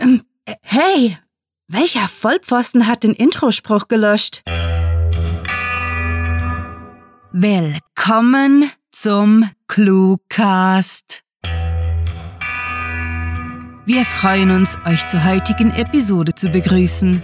Ähm, 0.00 0.22
hey, 0.62 1.16
welcher 1.68 2.08
Vollpfosten 2.08 2.86
hat 2.86 3.04
den 3.04 3.14
Introspruch 3.14 3.88
gelöscht? 3.88 4.42
Willkommen 7.32 8.70
zum 8.90 9.48
Cluecast. 9.68 11.22
Wir 13.84 14.04
freuen 14.04 14.50
uns, 14.52 14.78
euch 14.86 15.06
zur 15.06 15.24
heutigen 15.24 15.72
Episode 15.72 16.34
zu 16.34 16.50
begrüßen. 16.50 17.22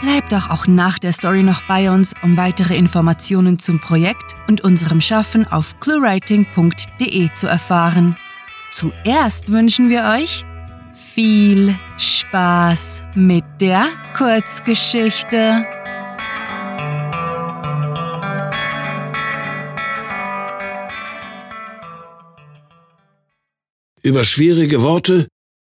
Bleibt 0.00 0.32
doch 0.32 0.50
auch 0.50 0.66
nach 0.66 0.98
der 0.98 1.12
Story 1.12 1.44
noch 1.44 1.62
bei 1.68 1.90
uns, 1.90 2.14
um 2.22 2.36
weitere 2.36 2.76
Informationen 2.76 3.60
zum 3.60 3.78
Projekt 3.78 4.34
und 4.48 4.62
unserem 4.62 5.00
Schaffen 5.00 5.46
auf 5.46 5.78
cluewriting.de 5.78 7.32
zu 7.34 7.46
erfahren. 7.46 8.16
Zuerst 8.72 9.52
wünschen 9.52 9.90
wir 9.90 10.04
euch 10.18 10.44
viel 11.14 11.74
Spaß 11.98 13.02
mit 13.14 13.44
der 13.60 13.88
Kurzgeschichte. 14.16 15.66
Über 24.02 24.24
schwierige 24.24 24.82
Worte 24.82 25.28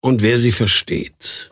und 0.01 0.21
wer 0.21 0.37
sie 0.37 0.51
versteht. 0.51 1.51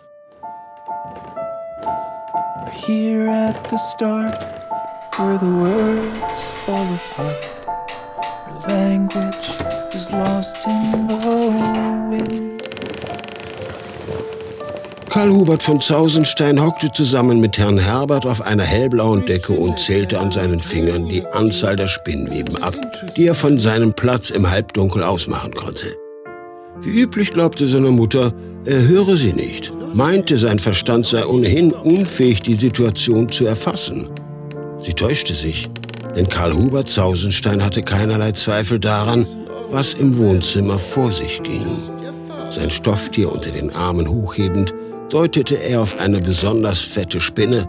Here 2.72 3.30
at 3.30 3.56
the 3.70 3.78
start, 3.78 4.40
where 5.18 5.38
the 5.40 5.46
words 5.46 6.50
fall 6.66 6.88
apart, 6.96 7.44
where 8.48 8.78
language 8.78 9.50
is 9.94 10.10
lost 10.12 10.66
in 10.66 11.08
the 11.08 11.28
wind. 12.10 12.73
Karl 15.14 15.30
Hubert 15.30 15.62
von 15.62 15.80
Zausenstein 15.80 16.60
hockte 16.60 16.92
zusammen 16.92 17.40
mit 17.40 17.60
Herrn 17.60 17.78
Herbert 17.78 18.26
auf 18.26 18.42
einer 18.42 18.64
hellblauen 18.64 19.24
Decke 19.24 19.54
und 19.54 19.78
zählte 19.78 20.18
an 20.18 20.32
seinen 20.32 20.60
Fingern 20.60 21.08
die 21.08 21.24
Anzahl 21.24 21.76
der 21.76 21.86
Spinnweben 21.86 22.58
ab, 22.64 22.76
die 23.16 23.28
er 23.28 23.36
von 23.36 23.60
seinem 23.60 23.94
Platz 23.94 24.32
im 24.32 24.50
Halbdunkel 24.50 25.04
ausmachen 25.04 25.54
konnte. 25.54 25.86
Wie 26.82 27.00
üblich 27.00 27.32
glaubte 27.32 27.68
seine 27.68 27.92
Mutter, 27.92 28.34
er 28.66 28.88
höre 28.88 29.16
sie 29.16 29.34
nicht, 29.34 29.72
meinte, 29.94 30.36
sein 30.36 30.58
Verstand 30.58 31.06
sei 31.06 31.28
ohnehin 31.28 31.74
unfähig, 31.74 32.42
die 32.42 32.56
Situation 32.56 33.32
zu 33.32 33.46
erfassen. 33.46 34.10
Sie 34.80 34.94
täuschte 34.94 35.36
sich, 35.36 35.70
denn 36.16 36.28
Karl 36.28 36.56
Hubert 36.56 36.90
Zausenstein 36.90 37.64
hatte 37.64 37.84
keinerlei 37.84 38.32
Zweifel 38.32 38.80
daran, 38.80 39.28
was 39.70 39.94
im 39.94 40.18
Wohnzimmer 40.18 40.80
vor 40.80 41.12
sich 41.12 41.44
ging. 41.44 41.68
Sein 42.50 42.72
Stofftier 42.72 43.32
unter 43.32 43.52
den 43.52 43.70
Armen 43.76 44.10
hochhebend, 44.10 44.74
deutete 45.14 45.56
er 45.56 45.82
auf 45.82 46.00
eine 46.00 46.20
besonders 46.20 46.82
fette 46.82 47.22
Spinne, 47.22 47.68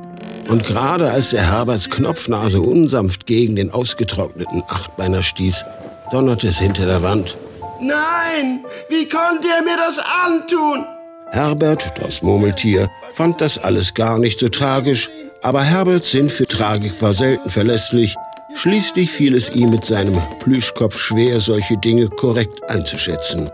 und 0.48 0.64
gerade 0.64 1.10
als 1.10 1.34
er 1.34 1.50
Herberts 1.52 1.90
Knopfnase 1.90 2.60
unsanft 2.60 3.26
gegen 3.26 3.56
den 3.56 3.70
ausgetrockneten 3.70 4.62
Achtbeiner 4.68 5.22
stieß, 5.22 5.64
donnerte 6.10 6.48
es 6.48 6.58
hinter 6.58 6.86
der 6.86 7.02
Wand. 7.02 7.36
Nein, 7.80 8.64
wie 8.88 9.06
konnte 9.08 9.48
er 9.48 9.62
mir 9.62 9.76
das 9.76 9.98
antun? 9.98 10.86
Herbert, 11.32 11.92
das 12.00 12.22
Murmeltier, 12.22 12.88
fand 13.12 13.40
das 13.40 13.58
alles 13.58 13.92
gar 13.92 14.18
nicht 14.18 14.40
so 14.40 14.48
tragisch, 14.48 15.10
aber 15.42 15.62
Herberts 15.62 16.12
Sinn 16.12 16.30
für 16.30 16.46
Tragik 16.46 17.00
war 17.02 17.12
selten 17.12 17.50
verlässlich. 17.50 18.14
Schließlich 18.54 19.10
fiel 19.10 19.34
es 19.34 19.50
ihm 19.50 19.70
mit 19.70 19.84
seinem 19.84 20.18
Plüschkopf 20.38 20.98
schwer, 20.98 21.40
solche 21.40 21.76
Dinge 21.76 22.08
korrekt 22.08 22.70
einzuschätzen. 22.70 23.50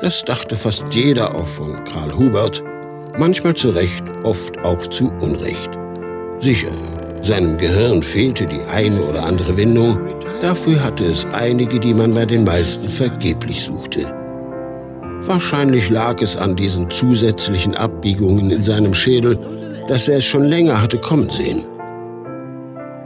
Das 0.00 0.24
dachte 0.24 0.56
fast 0.56 0.92
jeder 0.92 1.36
auch 1.36 1.46
von 1.46 1.84
Karl 1.84 2.16
Hubert 2.16 2.64
manchmal 3.18 3.54
zu 3.54 3.70
Recht, 3.70 4.04
oft 4.22 4.58
auch 4.64 4.86
zu 4.86 5.12
Unrecht. 5.20 5.70
Sicher, 6.38 6.70
seinem 7.20 7.58
Gehirn 7.58 8.02
fehlte 8.02 8.46
die 8.46 8.60
eine 8.72 9.02
oder 9.02 9.24
andere 9.24 9.56
Windung, 9.56 9.98
dafür 10.40 10.82
hatte 10.82 11.04
es 11.04 11.24
einige, 11.32 11.78
die 11.78 11.94
man 11.94 12.14
bei 12.14 12.26
den 12.26 12.44
meisten 12.44 12.88
vergeblich 12.88 13.62
suchte. 13.62 14.12
Wahrscheinlich 15.24 15.88
lag 15.88 16.20
es 16.20 16.36
an 16.36 16.56
diesen 16.56 16.90
zusätzlichen 16.90 17.76
Abbiegungen 17.76 18.50
in 18.50 18.62
seinem 18.62 18.92
Schädel, 18.92 19.38
dass 19.86 20.08
er 20.08 20.18
es 20.18 20.24
schon 20.24 20.44
länger 20.44 20.80
hatte 20.80 20.98
kommen 20.98 21.30
sehen. 21.30 21.64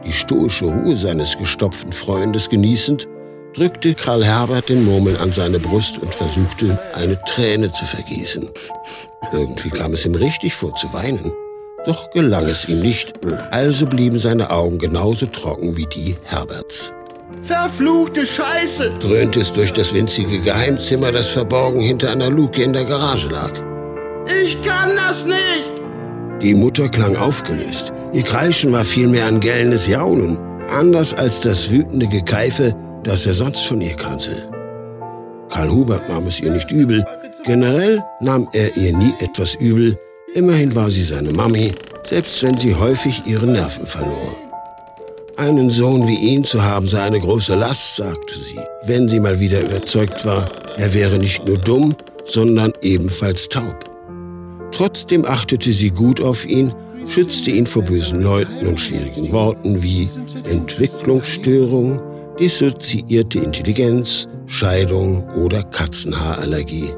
Die 0.05 0.13
stoische 0.13 0.67
Ruhe 0.67 0.97
seines 0.97 1.37
gestopften 1.37 1.93
Freundes 1.93 2.49
genießend, 2.49 3.07
drückte 3.57 3.95
Karl 3.95 4.23
Herbert 4.23 4.69
den 4.69 4.85
Murmel 4.85 5.17
an 5.17 5.33
seine 5.33 5.59
Brust 5.59 5.99
und 5.99 6.15
versuchte, 6.15 6.79
eine 6.95 7.19
Träne 7.23 7.73
zu 7.73 7.87
vergießen. 7.87 8.51
Irgendwie 9.33 9.71
kam 9.71 9.95
es 9.95 10.05
ihm 10.05 10.15
richtig 10.15 10.55
vor 10.55 10.75
zu 10.75 10.93
weinen. 10.93 11.33
Doch 11.87 12.11
gelang 12.11 12.45
es 12.45 12.69
ihm 12.69 12.81
nicht, 12.81 13.15
also 13.51 13.87
blieben 13.87 14.19
seine 14.19 14.51
Augen 14.51 14.79
genauso 14.79 15.27
trocken 15.27 15.77
wie 15.77 15.87
die 15.87 16.17
Herberts. 16.25 16.93
Verfluchte 17.45 18.27
Scheiße! 18.27 18.91
dröhnte 19.01 19.41
es 19.41 19.53
durch 19.53 19.73
das 19.73 19.95
winzige 19.95 20.39
Geheimzimmer, 20.41 21.11
das 21.11 21.31
verborgen 21.31 21.81
hinter 21.81 22.11
einer 22.11 22.29
Luke 22.29 22.63
in 22.63 22.73
der 22.73 22.85
Garage 22.85 23.29
lag. 23.29 23.53
Ich 24.29 24.61
kann 24.63 24.97
das 24.97 25.25
nicht! 25.25 25.65
Die 26.43 26.55
Mutter 26.55 26.89
klang 26.89 27.17
aufgelöst. 27.17 27.93
Ihr 28.13 28.23
Kreischen 28.23 28.73
war 28.73 28.85
vielmehr 28.85 29.27
ein 29.27 29.41
gellendes 29.41 29.87
Jaulen, 29.87 30.39
anders 30.71 31.15
als 31.15 31.41
das 31.41 31.71
wütende 31.71 32.07
Gekeife, 32.07 32.75
das 33.07 33.25
er 33.25 33.35
sonst 33.35 33.67
von 33.67 33.81
ihr 33.81 33.95
kannte. 33.95 34.33
Karl 35.49 35.71
Hubert 35.71 36.09
nahm 36.09 36.27
es 36.27 36.41
ihr 36.41 36.51
nicht 36.51 36.71
übel, 36.71 37.05
Generell 37.47 38.03
nahm 38.19 38.49
er 38.55 38.77
ihr 38.77 38.93
nie 38.97 39.15
etwas 39.21 39.55
übel, 39.55 39.97
immerhin 40.35 40.75
war 40.75 40.91
sie 40.91 41.05
seine 41.05 41.31
Mami, 41.31 41.71
selbst 42.05 42.43
wenn 42.43 42.57
sie 42.57 42.75
häufig 42.75 43.23
ihre 43.25 43.47
Nerven 43.47 43.87
verlor. 43.87 44.37
Einen 45.37 45.71
Sohn 45.71 46.09
wie 46.09 46.19
ihn 46.19 46.43
zu 46.43 46.61
haben 46.61 46.89
sei 46.89 47.03
eine 47.03 47.21
große 47.21 47.55
Last, 47.55 47.97
sagte 47.97 48.35
sie, 48.35 48.59
wenn 48.87 49.09
sie 49.09 49.21
mal 49.21 49.39
wieder 49.39 49.61
überzeugt 49.61 50.25
war, 50.25 50.45
er 50.77 50.93
wäre 50.93 51.19
nicht 51.19 51.47
nur 51.47 51.57
dumm, 51.59 51.95
sondern 52.25 52.73
ebenfalls 52.83 53.49
taub. 53.49 53.79
Trotzdem 54.73 55.25
achtete 55.25 55.71
sie 55.71 55.91
gut 55.91 56.21
auf 56.21 56.45
ihn, 56.47 56.75
schützte 57.07 57.53
ihn 57.53 57.67
vor 57.67 57.83
bösen 57.83 58.23
Leuten 58.23 58.67
und 58.67 58.81
schwierigen 58.81 59.31
Worten 59.31 59.85
wie 59.85 60.11
Entwicklungsstörung, 60.51 62.01
dissoziierte 62.39 63.39
Intelligenz, 63.39 64.29
Scheidung 64.47 65.27
oder 65.43 65.63
Katzenhaarallergie. 65.63 66.91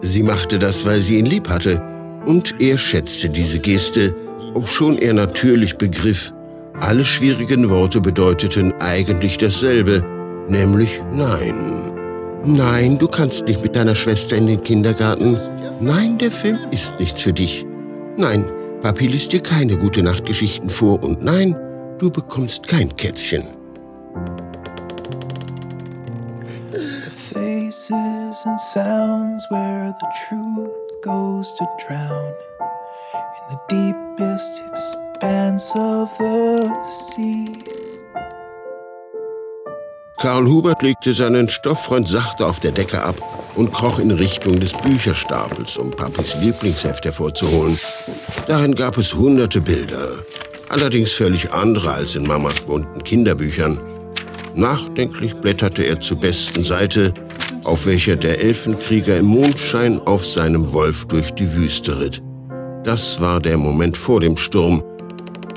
Sie 0.00 0.22
machte 0.22 0.58
das, 0.58 0.86
weil 0.86 1.00
sie 1.00 1.18
ihn 1.18 1.26
lieb 1.26 1.48
hatte, 1.48 1.82
und 2.26 2.54
er 2.60 2.78
schätzte 2.78 3.28
diese 3.28 3.58
Geste, 3.58 4.14
obschon 4.54 4.98
er 4.98 5.14
natürlich 5.14 5.76
begriff, 5.76 6.32
alle 6.80 7.04
schwierigen 7.04 7.68
Worte 7.70 8.00
bedeuteten 8.00 8.72
eigentlich 8.78 9.38
dasselbe, 9.38 10.04
nämlich 10.48 11.02
Nein. 11.12 11.92
Nein, 12.44 12.98
du 12.98 13.08
kannst 13.08 13.46
nicht 13.48 13.62
mit 13.62 13.74
deiner 13.74 13.96
Schwester 13.96 14.36
in 14.36 14.46
den 14.46 14.62
Kindergarten. 14.62 15.38
Nein, 15.80 16.18
der 16.18 16.30
Film 16.30 16.58
ist 16.70 16.94
nichts 17.00 17.22
für 17.22 17.32
dich. 17.32 17.66
Nein, 18.16 18.48
Papi 18.80 19.08
liest 19.08 19.32
dir 19.32 19.40
keine 19.40 19.76
gute 19.76 20.02
Nachtgeschichten 20.02 20.70
vor 20.70 21.02
und 21.02 21.22
nein, 21.22 21.56
du 21.98 22.10
bekommst 22.10 22.66
kein 22.68 22.94
Kätzchen. 22.96 23.57
Faces 28.38 28.46
and 28.46 28.60
sounds 28.60 29.46
where 29.50 29.94
the 30.00 30.06
truth 30.28 31.02
goes 31.02 31.52
to 31.54 31.66
drown 31.86 32.34
in 33.14 33.44
the 33.50 33.60
deepest 33.68 34.62
expanse 34.68 35.72
of 35.76 36.16
the 36.18 36.84
sea. 36.84 37.46
Karl 40.20 40.46
Hubert 40.46 40.82
legte 40.82 41.12
seinen 41.12 41.48
Stofffreund 41.48 42.08
sachte 42.08 42.44
auf 42.44 42.58
der 42.58 42.72
Decke 42.72 43.00
ab 43.02 43.14
und 43.54 43.72
kroch 43.72 44.00
in 44.00 44.10
Richtung 44.10 44.58
des 44.58 44.72
Bücherstapels, 44.72 45.78
um 45.78 45.92
Papis 45.92 46.34
Lieblingsheft 46.40 47.04
hervorzuholen. 47.04 47.78
Darin 48.46 48.74
gab 48.74 48.98
es 48.98 49.14
hunderte 49.14 49.60
Bilder, 49.60 50.08
allerdings 50.68 51.12
völlig 51.12 51.52
andere 51.52 51.92
als 51.92 52.16
in 52.16 52.26
Mamas 52.26 52.60
bunten 52.60 53.04
Kinderbüchern. 53.04 53.80
Nachdenklich 54.54 55.36
blätterte 55.36 55.84
er 55.84 56.00
zur 56.00 56.18
besten 56.18 56.64
Seite 56.64 57.14
auf 57.68 57.84
welcher 57.84 58.16
der 58.16 58.40
Elfenkrieger 58.40 59.18
im 59.18 59.26
Mondschein 59.26 60.00
auf 60.06 60.24
seinem 60.24 60.72
Wolf 60.72 61.04
durch 61.04 61.32
die 61.32 61.54
Wüste 61.54 62.00
ritt. 62.00 62.22
Das 62.82 63.20
war 63.20 63.40
der 63.40 63.58
Moment 63.58 63.96
vor 63.96 64.20
dem 64.20 64.38
Sturm, 64.38 64.82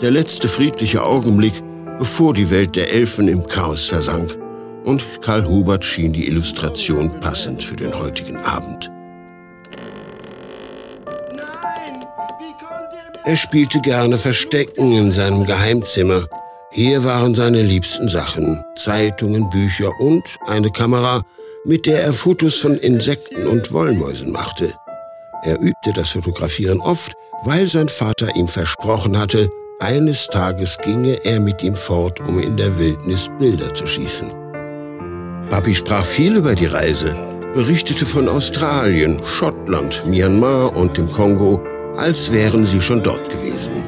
der 0.01 0.11
letzte 0.11 0.49
friedliche 0.49 1.03
Augenblick, 1.03 1.53
bevor 1.97 2.33
die 2.33 2.49
Welt 2.49 2.75
der 2.75 2.93
Elfen 2.93 3.29
im 3.29 3.45
Chaos 3.45 3.85
versank. 3.85 4.37
Und 4.83 5.05
Karl 5.21 5.47
Hubert 5.47 5.85
schien 5.85 6.11
die 6.11 6.27
Illustration 6.27 7.17
passend 7.21 7.63
für 7.63 7.77
den 7.77 7.97
heutigen 7.97 8.35
Abend. 8.37 8.91
Er 13.23 13.37
spielte 13.37 13.79
gerne 13.79 14.17
Verstecken 14.17 14.91
in 14.91 15.11
seinem 15.13 15.45
Geheimzimmer. 15.45 16.25
Hier 16.71 17.03
waren 17.05 17.35
seine 17.35 17.61
liebsten 17.61 18.09
Sachen, 18.09 18.61
Zeitungen, 18.75 19.49
Bücher 19.49 19.91
und 19.99 20.23
eine 20.47 20.71
Kamera, 20.71 21.21
mit 21.65 21.85
der 21.85 22.03
er 22.03 22.13
Fotos 22.13 22.57
von 22.57 22.77
Insekten 22.77 23.45
und 23.47 23.71
Wollmäusen 23.71 24.31
machte. 24.31 24.73
Er 25.43 25.59
übte 25.61 25.91
das 25.95 26.11
Fotografieren 26.11 26.79
oft, 26.79 27.13
weil 27.43 27.67
sein 27.67 27.87
Vater 27.87 28.35
ihm 28.35 28.47
versprochen 28.47 29.17
hatte, 29.17 29.49
eines 29.79 30.27
Tages 30.27 30.77
ginge 30.77 31.17
er 31.23 31.39
mit 31.39 31.63
ihm 31.63 31.75
fort, 31.75 32.19
um 32.27 32.39
in 32.39 32.57
der 32.57 32.77
Wildnis 32.77 33.29
Bilder 33.39 33.73
zu 33.73 33.87
schießen. 33.87 34.31
Papi 35.49 35.73
sprach 35.73 36.05
viel 36.05 36.35
über 36.35 36.53
die 36.53 36.67
Reise, 36.67 37.15
berichtete 37.53 38.05
von 38.05 38.29
Australien, 38.29 39.19
Schottland, 39.25 40.03
Myanmar 40.05 40.75
und 40.75 40.97
dem 40.97 41.11
Kongo, 41.11 41.61
als 41.97 42.31
wären 42.31 42.65
sie 42.65 42.79
schon 42.79 43.03
dort 43.03 43.29
gewesen. 43.29 43.87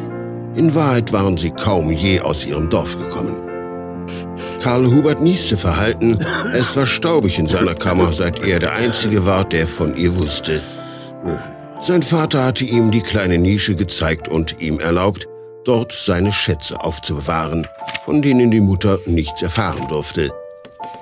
In 0.55 0.73
Wahrheit 0.75 1.13
waren 1.13 1.37
sie 1.37 1.51
kaum 1.51 1.91
je 1.91 2.19
aus 2.19 2.45
ihrem 2.45 2.69
Dorf 2.69 2.97
gekommen. 2.97 3.42
Karl 4.63 4.85
Hubert 4.85 5.19
nieste 5.19 5.57
verhalten. 5.57 6.17
Es 6.55 6.77
war 6.77 6.85
staubig 6.85 7.37
in 7.37 7.49
seiner 7.49 7.73
Kammer, 7.73 8.13
seit 8.13 8.47
er 8.47 8.59
der 8.59 8.71
Einzige 8.71 9.25
war, 9.25 9.43
der 9.43 9.67
von 9.67 9.93
ihr 9.97 10.15
wusste. 10.15 10.61
Sein 11.81 12.01
Vater 12.01 12.45
hatte 12.45 12.63
ihm 12.63 12.89
die 12.89 13.01
kleine 13.01 13.37
Nische 13.37 13.75
gezeigt 13.75 14.29
und 14.29 14.61
ihm 14.61 14.79
erlaubt, 14.79 15.27
dort 15.65 15.91
seine 15.91 16.31
Schätze 16.31 16.81
aufzubewahren, 16.81 17.67
von 18.05 18.21
denen 18.21 18.51
die 18.51 18.61
Mutter 18.61 18.99
nichts 19.05 19.41
erfahren 19.41 19.85
durfte. 19.89 20.31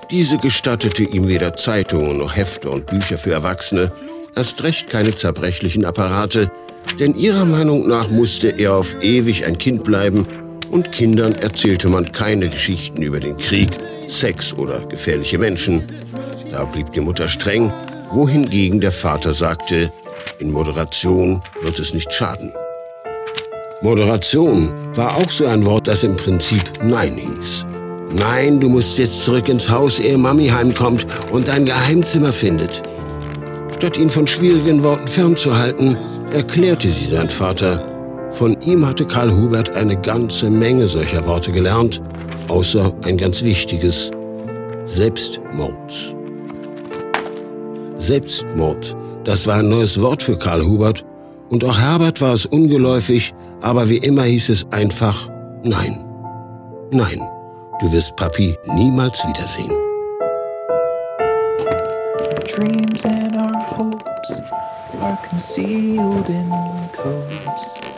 Diese 0.10 0.38
gestattete 0.38 1.04
ihm 1.04 1.28
weder 1.28 1.56
Zeitungen 1.56 2.18
noch 2.18 2.36
Hefte 2.36 2.68
und 2.72 2.88
Bücher 2.88 3.20
für 3.20 3.32
Erwachsene, 3.32 3.92
erst 4.36 4.64
recht 4.64 4.90
keine 4.90 5.16
zerbrechlichen 5.16 5.86
Apparate, 5.86 6.50
denn 7.00 7.14
ihrer 7.14 7.46
Meinung 7.46 7.88
nach 7.88 8.10
musste 8.10 8.48
er 8.48 8.74
auf 8.74 8.98
ewig 9.04 9.46
ein 9.46 9.60
Kind 9.60 9.84
bleiben 9.84 10.26
und 10.72 10.92
Kindern 10.92 11.36
erzählte 11.36 11.90
man 11.90 12.12
keine 12.12 12.50
Geschichten 12.50 13.02
über 13.02 13.20
den 13.20 13.38
Krieg, 13.38 13.70
Sex 14.08 14.54
oder 14.54 14.80
gefährliche 14.88 15.38
Menschen. 15.38 15.86
Da 16.50 16.66
blieb 16.66 16.92
die 16.92 17.02
Mutter 17.02 17.28
streng, 17.28 17.72
wohingegen 18.12 18.82
der 18.82 18.92
Vater 18.92 19.34
sagte, 19.34 19.92
in 20.40 20.52
Moderation 20.52 21.42
wird 21.62 21.80
es 21.80 21.94
nicht 21.94 22.12
schaden. 22.14 22.52
Moderation 23.82 24.72
war 24.96 25.16
auch 25.16 25.30
so 25.30 25.46
ein 25.46 25.66
Wort, 25.66 25.88
das 25.88 26.04
im 26.04 26.16
Prinzip 26.16 26.64
Nein 26.84 27.16
hieß. 27.16 27.66
Nein, 28.14 28.60
du 28.60 28.70
musst 28.70 28.98
jetzt 29.00 29.22
zurück 29.22 29.50
ins 29.50 29.70
Haus, 29.70 30.00
ehe 30.00 30.18
Mami 30.18 30.48
heimkommt 30.48 31.06
und 31.32 31.48
dein 31.48 31.66
Geheimzimmer 31.66 32.32
findet. 32.32 32.82
Statt 33.78 33.98
ihn 33.98 34.10
von 34.10 34.28
schwierigen 34.28 34.84
Worten 34.84 35.08
fernzuhalten, 35.08 35.98
erklärte 36.34 36.90
sie 36.90 37.08
sein 37.08 37.30
Vater, 37.30 37.91
von 38.32 38.60
ihm 38.62 38.86
hatte 38.86 39.06
Karl 39.06 39.32
Hubert 39.32 39.76
eine 39.76 40.00
ganze 40.00 40.50
Menge 40.50 40.88
solcher 40.88 41.26
Worte 41.28 41.52
gelernt, 41.52 42.02
außer 42.48 42.94
ein 43.04 43.18
ganz 43.18 43.44
wichtiges 43.44 44.12
Selbstmord. 44.86 46.16
Selbstmord, 47.98 48.96
das 49.24 49.46
war 49.48 49.58
ein 49.58 49.70
neues 49.70 50.02
Wort 50.02 50.24
für 50.24 50.38
Karl 50.38 50.66
Hubert, 50.66 51.06
und 51.50 51.66
auch 51.66 51.78
Herbert 51.78 52.22
war 52.22 52.34
es 52.34 52.46
ungeläufig, 52.46 53.34
aber 53.62 53.90
wie 53.90 53.98
immer 53.98 54.24
hieß 54.24 54.50
es 54.50 54.66
einfach 54.72 55.30
Nein. 55.64 56.04
Nein, 56.92 57.22
du 57.80 57.92
wirst 57.92 58.16
Papi 58.16 58.58
niemals 58.74 59.24
wiedersehen. 59.28 59.72
Dreams 62.48 63.06
and 63.06 63.38
our 63.38 63.78
hopes 63.78 64.42
are 65.00 65.18
concealed 65.30 66.28
in 66.28 66.50
codes. 66.92 67.91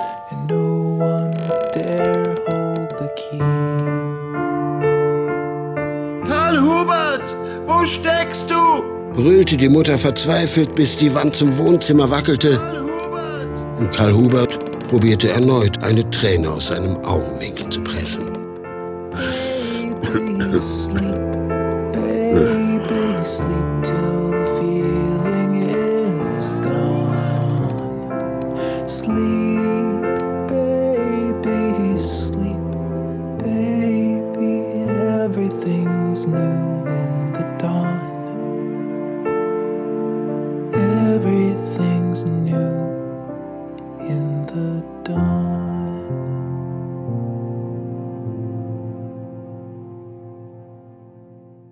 Dare 1.86 2.36
hold 2.48 2.90
the 3.00 3.10
key. 3.16 3.40
Karl 6.28 6.58
Hubert, 6.58 7.28
wo 7.68 7.86
steckst 7.86 8.50
du? 8.50 8.84
brüllte 9.14 9.58
die 9.58 9.70
Mutter 9.70 9.98
verzweifelt, 9.98 10.76
bis 10.76 10.98
die 10.98 11.14
Wand 11.14 11.36
zum 11.36 11.58
Wohnzimmer 11.58 12.10
wackelte. 12.10 12.60
Und 13.78 13.92
Karl 13.92 14.14
Hubert 14.14 14.60
probierte 14.88 15.30
erneut, 15.30 15.84
eine 15.84 16.10
Träne 16.10 16.50
aus 16.50 16.68
seinem 16.68 16.98
Augenwinkel 17.06 17.70
zu 17.70 17.82
pressen. 17.82 18.24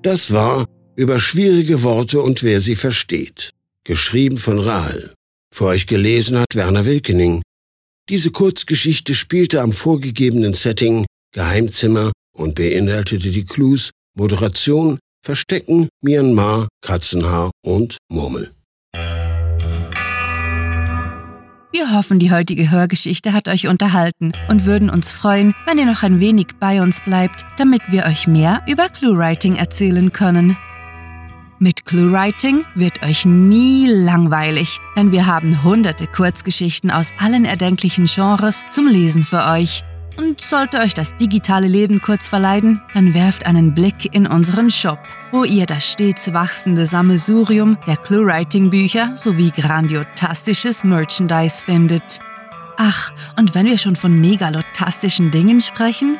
Das 0.04 0.34
war 0.34 0.66
über 0.96 1.20
schwierige 1.20 1.84
Worte 1.84 2.22
und 2.22 2.44
wer 2.44 2.60
sie 2.60 2.76
versteht. 2.76 3.52
Geschrieben 3.86 4.38
von 4.38 4.60
Rahl. 4.60 5.14
Für 5.54 5.66
euch 5.66 5.88
gelesen 5.88 6.38
hat 6.38 6.56
Werner 6.56 6.86
Wilkening. 6.86 7.42
Diese 8.10 8.32
Kurzgeschichte 8.32 9.16
spielte 9.16 9.62
am 9.62 9.72
vorgegebenen 9.72 10.54
Setting 10.54 11.06
Geheimzimmer 11.34 12.12
und 12.36 12.56
beinhaltete 12.56 13.30
die 13.30 13.46
Clues 13.46 13.92
Moderation, 14.18 15.00
Verstecken, 15.24 15.88
Myanmar, 16.02 16.68
Katzenhaar 16.82 17.52
und 17.64 17.98
Murmel. 18.12 18.52
Wir 21.74 21.94
hoffen, 21.94 22.20
die 22.20 22.32
heutige 22.32 22.70
Hörgeschichte 22.70 23.32
hat 23.32 23.48
euch 23.48 23.68
unterhalten 23.68 24.34
und 24.50 24.66
würden 24.66 24.90
uns 24.90 25.10
freuen, 25.10 25.56
wenn 25.66 25.78
ihr 25.78 25.86
noch 25.86 26.04
ein 26.04 26.20
wenig 26.20 26.48
bei 26.60 26.82
uns 26.82 27.00
bleibt, 27.00 27.46
damit 27.58 27.82
wir 27.90 28.06
euch 28.06 28.28
mehr 28.28 28.62
über 28.68 28.90
ClueWriting 28.90 29.56
erzählen 29.56 30.12
können. 30.12 30.58
Mit 31.60 31.86
ClueWriting 31.86 32.66
wird 32.76 33.02
euch 33.04 33.24
nie 33.24 33.88
langweilig, 33.88 34.80
denn 34.98 35.14
wir 35.14 35.28
haben 35.28 35.64
hunderte 35.64 36.08
Kurzgeschichten 36.08 36.92
aus 36.92 37.14
allen 37.20 37.46
erdenklichen 37.46 38.06
Genres 38.06 38.66
zum 38.70 38.88
Lesen 38.88 39.24
für 39.24 39.46
euch. 39.46 39.86
Und 40.22 40.40
sollte 40.40 40.78
euch 40.78 40.94
das 40.94 41.16
digitale 41.16 41.68
Leben 41.68 42.00
kurz 42.00 42.28
verleiden, 42.28 42.80
dann 42.94 43.16
werft 43.16 43.48
einen 43.48 43.74
Blick 43.74 44.14
in 44.14 44.28
unseren 44.28 44.70
Shop, 44.70 45.00
wo 45.32 45.46
ihr 45.46 45.66
das 45.66 45.84
stets 45.84 46.32
wachsende 46.32 46.86
Sammelsurium 46.86 47.80
der 47.88 47.98
ClueWriting-Bücher 47.98 49.16
sowie 49.16 49.50
grandiotastisches 49.50 50.84
Merchandise 50.84 51.64
findet. 51.64 52.20
Ach, 52.78 53.12
und 53.38 53.56
wenn 53.56 53.66
wir 53.66 53.80
schon 53.80 53.96
von 53.96 54.22
megalotastischen 54.22 55.32
Dingen 55.32 55.60
sprechen, 55.60 56.20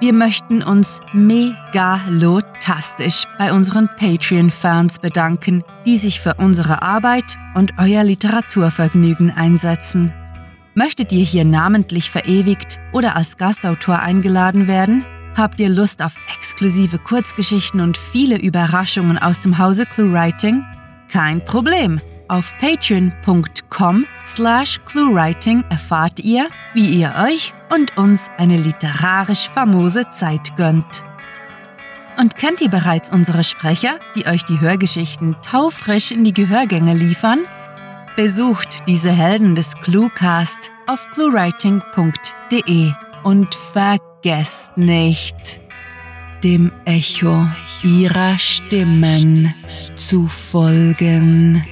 wir 0.00 0.12
möchten 0.12 0.64
uns 0.64 1.00
megalotastisch 1.12 3.26
bei 3.38 3.52
unseren 3.52 3.88
Patreon-Fans 3.96 4.98
bedanken, 4.98 5.62
die 5.86 5.98
sich 5.98 6.20
für 6.20 6.34
unsere 6.34 6.82
Arbeit 6.82 7.38
und 7.54 7.74
euer 7.78 8.02
Literaturvergnügen 8.02 9.30
einsetzen. 9.30 10.12
Möchtet 10.78 11.10
ihr 11.10 11.24
hier 11.24 11.44
namentlich 11.44 12.08
verewigt 12.08 12.78
oder 12.92 13.16
als 13.16 13.36
Gastautor 13.36 13.98
eingeladen 13.98 14.68
werden? 14.68 15.04
Habt 15.36 15.58
ihr 15.58 15.68
Lust 15.68 16.00
auf 16.00 16.14
exklusive 16.36 17.00
Kurzgeschichten 17.00 17.80
und 17.80 17.96
viele 17.96 18.38
Überraschungen 18.38 19.18
aus 19.18 19.42
dem 19.42 19.58
Hause 19.58 19.86
ClueWriting? 19.86 20.64
Kein 21.08 21.44
Problem. 21.44 22.00
Auf 22.28 22.52
patreon.com 22.60 24.06
slash 24.24 24.78
cluewriting 24.84 25.64
erfahrt 25.68 26.20
ihr, 26.20 26.48
wie 26.74 27.00
ihr 27.00 27.12
euch 27.26 27.54
und 27.74 27.98
uns 27.98 28.30
eine 28.36 28.56
literarisch 28.56 29.48
famose 29.48 30.08
Zeit 30.12 30.54
gönnt. 30.54 31.02
Und 32.20 32.36
kennt 32.36 32.60
ihr 32.60 32.70
bereits 32.70 33.10
unsere 33.10 33.42
Sprecher, 33.42 33.98
die 34.14 34.28
euch 34.28 34.44
die 34.44 34.60
Hörgeschichten 34.60 35.34
taufrisch 35.42 36.12
in 36.12 36.22
die 36.22 36.34
Gehörgänge 36.34 36.94
liefern? 36.94 37.40
Besucht 38.18 38.88
diese 38.88 39.12
Helden 39.12 39.54
des 39.54 39.74
Cluecast 39.76 40.72
auf 40.88 41.08
cluewriting.de 41.12 42.90
und 43.22 43.54
vergesst 43.54 44.76
nicht, 44.76 45.60
dem 46.42 46.72
Echo 46.84 47.46
ihrer 47.84 48.36
Stimmen 48.40 49.54
zu 49.94 50.26
folgen. 50.26 51.62